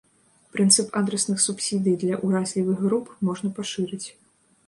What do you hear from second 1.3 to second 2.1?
субсідый